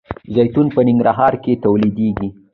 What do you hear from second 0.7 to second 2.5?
په ننګرهار کې تولیدیږي.